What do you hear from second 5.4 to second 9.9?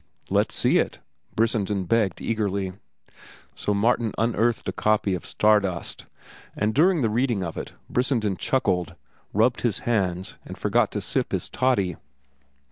dust," and during the reading of it Brissenden chuckled, rubbed his